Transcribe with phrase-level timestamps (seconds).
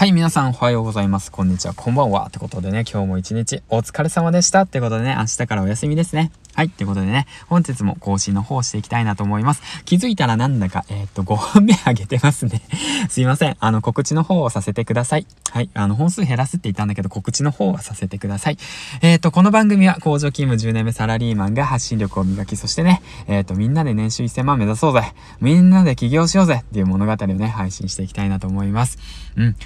[0.00, 1.30] はい、皆さんおはようございます。
[1.30, 2.24] こんにちは、こんばんは。
[2.28, 4.62] ってことでね、今日も一日お疲れ様でした。
[4.62, 6.32] ってことでね、明日からお休みですね。
[6.60, 9.62] はい、ってことでね、本日も更新の方していきたいなと思います。
[9.86, 12.60] 気づいたらなんだか、えー、っと、5本目あげてますね。
[13.08, 13.56] すいません。
[13.60, 15.26] あの、告知の方をさせてください。
[15.52, 18.58] はい、あの、本数減らすって言ったんだけど、告知の方はさせてください。
[19.00, 25.14] えー、っと、この番組は工場勤務10年目サラリーマンが発信力を磨き、そしてね、えー、っと、みんなで年収1000万目指そうぜ。
[25.40, 28.98] みんなで起業しようぜっていう物語をね、配信していきたいなと思います。
[29.36, 29.56] うん。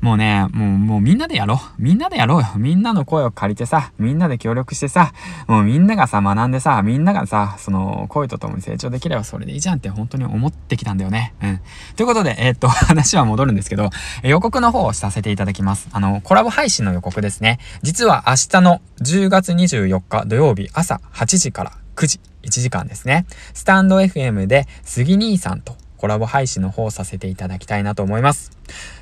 [0.00, 1.58] もうね、もう、もうみんなでやろう。
[1.78, 2.46] みんなでやろうよ。
[2.56, 5.12] みんなの声を借りてさ、みんなで協力してさ、
[5.46, 11.34] もうみんながさ、学んでさ、みんながさ、その、声と共に成長できればそれでいいじゃんって本当に思ってきたんだよね。
[11.42, 11.60] うん。
[11.96, 13.90] ということで、えー、っと、 話は戻るんですけど、
[14.22, 15.88] 予告の方をさせていただきます。
[15.92, 17.58] あの、コラボ配信の予告ですね。
[17.82, 23.26] 実は明日の10月24日土曜日朝8時から9時、1時間ですね。
[23.52, 28.52] スタンド FM で杉兄さんとコラボ配信の方させていただきたいなと思います。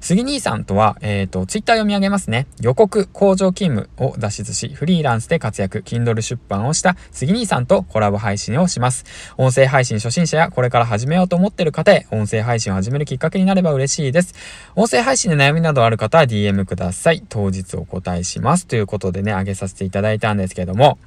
[0.00, 2.46] 杉兄さんとは、えっ、ー、と、ツイッター読み上げますね。
[2.60, 9.04] 予告工場勤務を脱出し、フリーランスで活躍、Kindle 出版をした杉兄さんとコラボ配信をします。
[9.38, 14.34] 音声配信初心者やこれから始めようと思ってる方へ、音声配信を始めるきっかけになれば嬉しいです。
[14.76, 17.24] 音声配信で悩みなどある方は DM ください。
[17.28, 18.68] 当日お答えします。
[18.68, 20.98] ということでね、あげさせていただいたんですけども、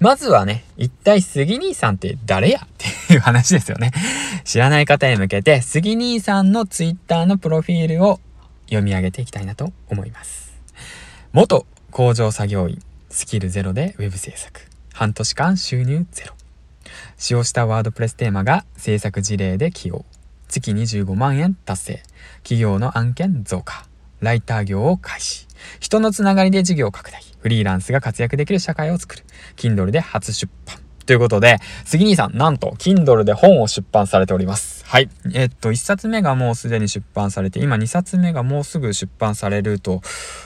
[0.00, 2.66] まずはね、一体杉兄さんって誰や？
[3.12, 3.92] いう話ですよね。
[4.44, 8.20] 知らない方へ向けて、杉兄さんのツイッターのプロフィールを
[8.66, 10.52] 読み上げていきたいなと思います。
[11.32, 14.60] 元工場作業員、スキルゼロでウェブ制作。
[14.92, 16.34] 半年間収入ゼロ。
[17.16, 20.04] 使用したワードプレステーマが制作事例で起用。
[20.48, 22.02] 月25万円達成。
[22.42, 23.86] 企業の案件増加。
[24.20, 25.46] ライター業を開始。
[25.80, 27.22] 人のつながりで事業拡大。
[27.40, 29.24] フリーランスが活躍できる社会を作る。
[29.56, 30.87] Kindle で初出版。
[31.08, 31.56] ということで、
[31.86, 34.84] 杉兄さん、なんと、Kindle で本を出版されております。
[34.84, 35.08] はい。
[35.32, 40.02] えっと、1冊目がもうすでに出版されて、今2冊目がもうすぐ出版されると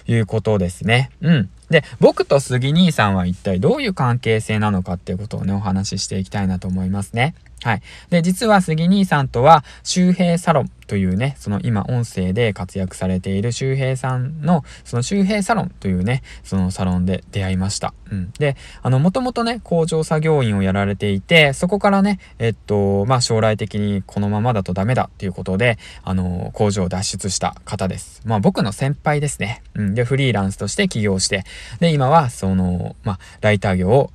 [0.06, 1.10] いうことですね。
[1.20, 1.50] うん。
[1.68, 7.34] で、僕と杉兄さんは一体どういう関係性なのかっていうことをね、お話ししていきたいなと思いますね。
[7.64, 7.83] はい。
[8.11, 17.95] で、実は杉兄さんとは、周平サロンというね、その今音声で活躍されている周平さんの、その周平サロンというね、そのサロンで出会いました。
[18.11, 18.30] うん。
[18.39, 28.20] で、あの、もともとね、工場作業員をやられていて、そこからね、えっと、まあ、将来的にこのままだとダメだっていうことで、あの、工場を脱出した方です。
[28.27, 29.63] まあ、僕の先輩ですね。
[29.73, 29.95] うん。
[29.95, 31.45] で、フリーランスとして起業して、
[31.80, 34.11] で、今は、その、まあ、ライター業を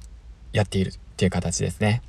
[0.53, 2.03] やっているっていう形ですね。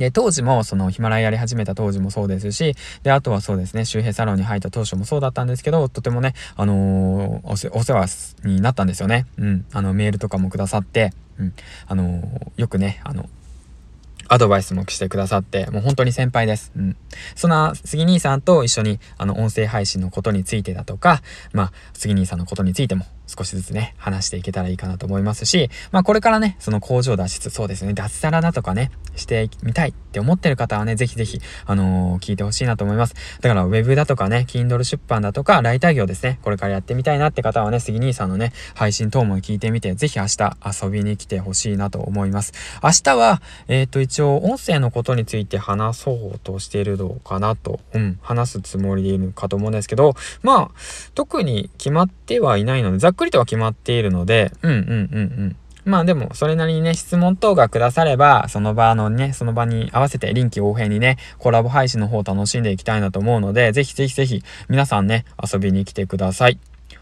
[0.00, 9.26] で、当時も、そのヒマラヤやり始めた当時もそうですし、で、あとはそうですね、周平サロンに入った当初もそうだったんですけど、とてもね、あのー、お世話になったんですよね。
[9.38, 9.66] うん。
[9.72, 11.52] あの、メールとかもくださって、うん。
[11.86, 13.28] あのー、よくね、あの、
[14.32, 16.72] アドバイスもしてくださって、もう本当に先輩です。
[16.76, 16.96] うん。
[17.34, 21.20] そんな杉兄さんと一緒に、あの、音声配信のことについてだとか、
[21.52, 33.14] まあ、杉兄さんのことについても少しずつね、話していけたらいいかなと思いますし、まあこれからね、その工場脱出、そうですね、脱サラだとかね、してみたいって思ってる方はね、ぜひぜひ、あのー、聞いてほしいなと思います。
[33.40, 42.52] だから、ウェブだとかね、Kindle 出版だとか、ライター業ですね、これからやってみたいなって方はね、杉兄さんのね、配信等も聞いてみて、ぜひ明日遊びに来てほしいなと思います。
[42.82, 50.70] 明日は、えっ、ー、と、一応、音声のことについて話そうとしてるのかなと、うん、話すつもりでいるかと思うんですけど、まあ、
[51.14, 55.56] 特に決まってはいないので、ざっくりとは決まっているので、うんうんうんうん。
[55.84, 66.58] まあでも、それなりにね、質問等がくだされば、その場のね、その場に合わせて臨機応変にね、コラボ配信の方楽しんでいきたいなと思うので、ぜひぜひぜひ、皆さんね、遊びに来てください。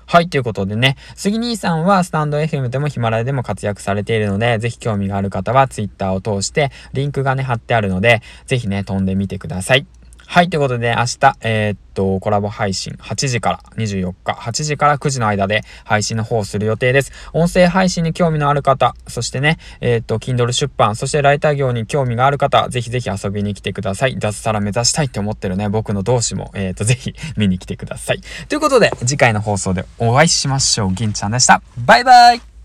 [0.07, 9.87] はい、ということでね、杉兄さんはスタンド FM でもヒマラヤでも活躍されているので、ぜひ興味がある方は Twitter を通して、リンクがね、貼ってあるので、ぜひね、飛んでみてください。
[10.31, 17.13] はい、ということで、ね、明日、えー、っと、コラボ配信8時から24日、8時から9時の間で配信の方をする予定です。
[17.33, 24.19] 音声配信に興味のある方、そしてね、えー、っと、Kindle 出版、そしてライター業に興味がある方、ぜひぜひ遊びに来てください。
[24.19, 28.21] 脱サラ目指したいって思ってるね、僕の同志も、えー、っと、ぜひ見に来てください。
[28.51, 30.93] ということで、次回の放送でお会いしましょう。
[30.93, 31.63] 銀ちゃんでした。
[31.79, 32.58] バイバイ